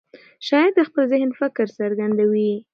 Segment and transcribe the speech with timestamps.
[0.47, 2.51] شاعر د خپل ذهن فکر څرګندوي.